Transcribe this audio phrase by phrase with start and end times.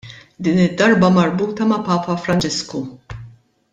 [0.43, 2.79] Din id-darba marbuta ma' Papa Franġisku.